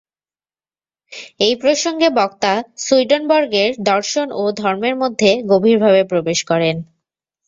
[1.39, 2.53] এই প্রসঙ্গে বক্তা
[2.77, 6.75] সুইডনবর্গের দর্শন ও ধর্মের মধ্যে গভীরভাবে প্রবেশ করেন।